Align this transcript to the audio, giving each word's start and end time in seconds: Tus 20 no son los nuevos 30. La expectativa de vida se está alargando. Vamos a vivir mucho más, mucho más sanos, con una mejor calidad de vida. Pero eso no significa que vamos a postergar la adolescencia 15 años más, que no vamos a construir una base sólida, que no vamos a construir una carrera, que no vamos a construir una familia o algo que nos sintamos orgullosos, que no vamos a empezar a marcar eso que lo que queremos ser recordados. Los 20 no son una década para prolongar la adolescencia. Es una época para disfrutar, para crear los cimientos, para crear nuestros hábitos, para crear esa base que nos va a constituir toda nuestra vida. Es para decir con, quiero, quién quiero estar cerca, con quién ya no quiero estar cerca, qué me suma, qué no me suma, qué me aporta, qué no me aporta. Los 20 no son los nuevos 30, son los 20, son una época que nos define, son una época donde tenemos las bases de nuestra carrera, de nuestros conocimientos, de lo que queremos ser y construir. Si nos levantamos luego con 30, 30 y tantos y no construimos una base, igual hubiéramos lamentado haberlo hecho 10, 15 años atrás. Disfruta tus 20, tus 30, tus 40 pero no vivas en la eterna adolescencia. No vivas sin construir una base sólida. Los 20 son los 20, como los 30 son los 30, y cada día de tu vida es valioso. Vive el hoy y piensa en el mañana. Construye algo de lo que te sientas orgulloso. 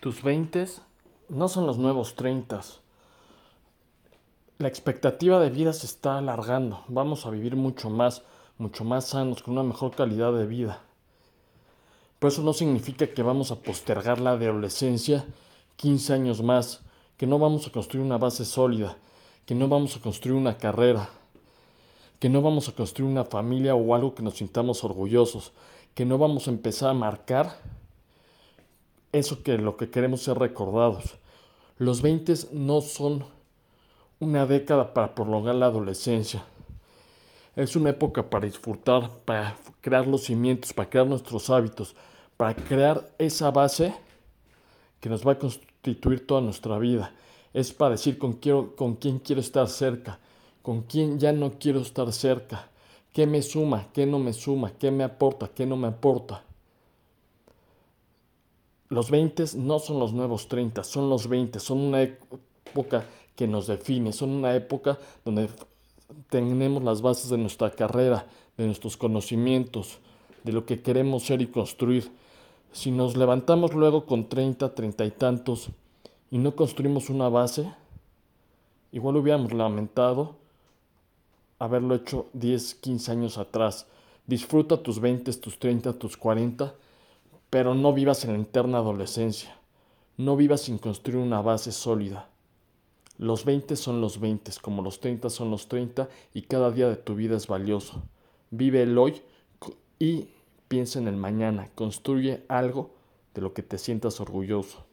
Tus 0.00 0.22
20 0.22 0.64
no 1.28 1.46
son 1.48 1.66
los 1.66 1.76
nuevos 1.76 2.14
30. 2.14 2.62
La 4.56 4.66
expectativa 4.66 5.38
de 5.38 5.50
vida 5.50 5.74
se 5.74 5.84
está 5.84 6.16
alargando. 6.16 6.84
Vamos 6.88 7.26
a 7.26 7.30
vivir 7.30 7.54
mucho 7.54 7.90
más, 7.90 8.22
mucho 8.56 8.82
más 8.82 9.08
sanos, 9.08 9.42
con 9.42 9.52
una 9.52 9.62
mejor 9.62 9.94
calidad 9.94 10.32
de 10.32 10.46
vida. 10.46 10.80
Pero 12.18 12.32
eso 12.32 12.40
no 12.40 12.54
significa 12.54 13.08
que 13.08 13.22
vamos 13.22 13.50
a 13.50 13.56
postergar 13.56 14.20
la 14.20 14.30
adolescencia 14.30 15.26
15 15.76 16.14
años 16.14 16.42
más, 16.42 16.80
que 17.18 17.26
no 17.26 17.38
vamos 17.38 17.66
a 17.66 17.70
construir 17.70 18.02
una 18.02 18.16
base 18.16 18.46
sólida, 18.46 18.96
que 19.44 19.54
no 19.54 19.68
vamos 19.68 19.98
a 19.98 20.00
construir 20.00 20.34
una 20.34 20.56
carrera, 20.56 21.10
que 22.18 22.30
no 22.30 22.40
vamos 22.40 22.70
a 22.70 22.72
construir 22.72 23.10
una 23.10 23.26
familia 23.26 23.74
o 23.74 23.94
algo 23.94 24.14
que 24.14 24.22
nos 24.22 24.38
sintamos 24.38 24.82
orgullosos, 24.82 25.52
que 25.94 26.06
no 26.06 26.16
vamos 26.16 26.48
a 26.48 26.52
empezar 26.52 26.88
a 26.88 26.94
marcar 26.94 27.79
eso 29.12 29.42
que 29.42 29.58
lo 29.58 29.76
que 29.76 29.90
queremos 29.90 30.22
ser 30.22 30.38
recordados. 30.38 31.16
Los 31.78 32.02
20 32.02 32.34
no 32.52 32.80
son 32.80 33.24
una 34.18 34.46
década 34.46 34.92
para 34.92 35.14
prolongar 35.14 35.54
la 35.54 35.66
adolescencia. 35.66 36.44
Es 37.56 37.74
una 37.74 37.90
época 37.90 38.28
para 38.28 38.46
disfrutar, 38.46 39.10
para 39.24 39.56
crear 39.80 40.06
los 40.06 40.24
cimientos, 40.24 40.72
para 40.72 40.88
crear 40.88 41.06
nuestros 41.06 41.50
hábitos, 41.50 41.94
para 42.36 42.54
crear 42.54 43.10
esa 43.18 43.50
base 43.50 43.94
que 45.00 45.08
nos 45.08 45.26
va 45.26 45.32
a 45.32 45.38
constituir 45.38 46.26
toda 46.26 46.40
nuestra 46.40 46.78
vida. 46.78 47.12
Es 47.52 47.72
para 47.72 47.92
decir 47.92 48.18
con, 48.18 48.34
quiero, 48.34 48.74
quién 49.00 49.18
quiero 49.18 49.40
estar 49.40 49.66
cerca, 49.68 50.20
con 50.62 50.82
quién 50.82 51.18
ya 51.18 51.32
no 51.32 51.52
quiero 51.58 51.80
estar 51.80 52.12
cerca, 52.12 52.68
qué 53.12 53.26
me 53.26 53.42
suma, 53.42 53.88
qué 53.92 54.06
no 54.06 54.18
me 54.18 54.32
suma, 54.32 54.72
qué 54.78 54.90
me 54.90 55.02
aporta, 55.02 55.48
qué 55.48 55.66
no 55.66 55.76
me 55.76 55.88
aporta. 55.88 56.44
Los 58.90 59.08
20 59.08 59.44
no 59.54 59.78
son 59.78 60.00
los 60.00 60.12
nuevos 60.12 60.48
30, 60.48 60.82
son 60.82 61.08
los 61.08 61.28
20, 61.28 61.60
son 61.60 61.78
una 61.78 62.02
época 62.02 63.04
que 63.36 63.46
nos 63.46 63.68
define, 63.68 64.12
son 64.12 64.30
una 64.30 64.56
época 64.56 64.98
donde 65.24 65.48
tenemos 66.28 66.82
las 66.82 67.00
bases 67.00 67.30
de 67.30 67.38
nuestra 67.38 67.70
carrera, 67.70 68.26
de 68.56 68.66
nuestros 68.66 68.96
conocimientos, 68.96 70.00
de 70.42 70.52
lo 70.52 70.66
que 70.66 70.82
queremos 70.82 71.22
ser 71.22 71.40
y 71.40 71.46
construir. 71.46 72.10
Si 72.72 72.90
nos 72.90 73.16
levantamos 73.16 73.74
luego 73.74 74.06
con 74.06 74.28
30, 74.28 74.74
30 74.74 75.04
y 75.04 75.10
tantos 75.12 75.68
y 76.32 76.38
no 76.38 76.56
construimos 76.56 77.10
una 77.10 77.28
base, 77.28 77.72
igual 78.90 79.18
hubiéramos 79.18 79.52
lamentado 79.52 80.34
haberlo 81.60 81.94
hecho 81.94 82.26
10, 82.32 82.74
15 82.74 83.12
años 83.12 83.38
atrás. 83.38 83.86
Disfruta 84.26 84.82
tus 84.82 84.98
20, 84.98 85.32
tus 85.34 85.60
30, 85.60 85.92
tus 85.92 86.16
40 86.16 86.74
pero 87.50 87.74
no 87.74 87.92
vivas 87.92 88.24
en 88.24 88.32
la 88.32 88.38
eterna 88.38 88.78
adolescencia. 88.78 89.56
No 90.16 90.36
vivas 90.36 90.62
sin 90.62 90.78
construir 90.78 91.18
una 91.18 91.42
base 91.42 91.72
sólida. 91.72 92.28
Los 93.18 93.44
20 93.44 93.76
son 93.76 94.00
los 94.00 94.20
20, 94.20 94.52
como 94.62 94.82
los 94.82 95.00
30 95.00 95.28
son 95.28 95.50
los 95.50 95.68
30, 95.68 96.08
y 96.32 96.42
cada 96.42 96.70
día 96.70 96.88
de 96.88 96.96
tu 96.96 97.16
vida 97.16 97.36
es 97.36 97.48
valioso. 97.48 98.02
Vive 98.50 98.82
el 98.82 98.96
hoy 98.96 99.20
y 99.98 100.28
piensa 100.68 100.98
en 100.98 101.08
el 101.08 101.16
mañana. 101.16 101.68
Construye 101.74 102.44
algo 102.48 102.92
de 103.34 103.42
lo 103.42 103.52
que 103.52 103.62
te 103.62 103.76
sientas 103.78 104.20
orgulloso. 104.20 104.84